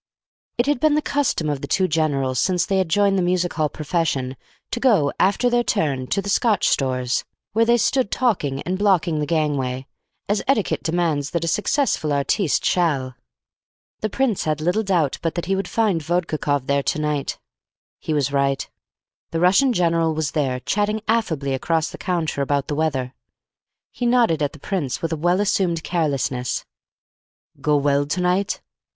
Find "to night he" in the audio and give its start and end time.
16.81-18.11